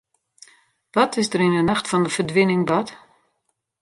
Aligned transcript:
Wat 0.95 1.11
is 1.21 1.29
der 1.31 1.43
yn 1.47 1.57
'e 1.57 1.63
nacht 1.63 1.85
fan 1.89 2.05
de 2.05 2.11
ferdwining 2.15 2.63
bard? 2.69 2.89